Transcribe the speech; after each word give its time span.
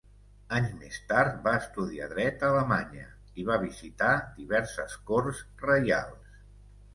Anys 0.59 0.69
més 0.83 0.95
tard 1.09 1.35
va 1.47 1.51
estudiar 1.57 2.07
dret 2.13 2.45
a 2.47 2.49
Alemanya 2.53 3.05
i 3.43 3.45
va 3.51 3.59
visitar 3.65 4.09
diverses 4.41 4.97
corts 5.13 5.45
reials. 5.69 6.43